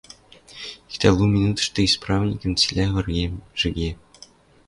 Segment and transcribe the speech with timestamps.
[0.89, 3.91] Иктӓ лу минутышты исправникӹн цилӓ выргемжӹге: